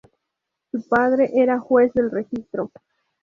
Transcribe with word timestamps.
Su 0.71 0.81
padre 0.87 1.29
era 1.31 1.59
juez 1.59 1.93
del 1.93 2.09
registro. 2.09 2.71